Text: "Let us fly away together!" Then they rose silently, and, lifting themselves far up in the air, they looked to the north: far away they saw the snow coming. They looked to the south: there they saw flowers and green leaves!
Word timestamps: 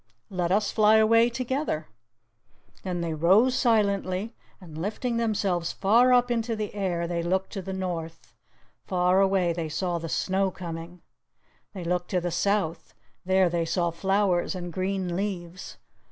"Let 0.31 0.51
us 0.51 0.71
fly 0.71 0.95
away 0.95 1.29
together!" 1.29 1.85
Then 2.81 3.01
they 3.01 3.13
rose 3.13 3.53
silently, 3.53 4.33
and, 4.59 4.75
lifting 4.75 5.17
themselves 5.17 5.73
far 5.73 6.11
up 6.11 6.31
in 6.31 6.41
the 6.41 6.73
air, 6.73 7.07
they 7.07 7.21
looked 7.21 7.51
to 7.53 7.61
the 7.61 7.71
north: 7.71 8.33
far 8.87 9.19
away 9.21 9.53
they 9.53 9.69
saw 9.69 9.99
the 9.99 10.09
snow 10.09 10.49
coming. 10.49 11.03
They 11.73 11.83
looked 11.83 12.09
to 12.09 12.19
the 12.19 12.31
south: 12.31 12.95
there 13.25 13.47
they 13.47 13.63
saw 13.63 13.91
flowers 13.91 14.55
and 14.55 14.73
green 14.73 15.15
leaves! 15.15 15.77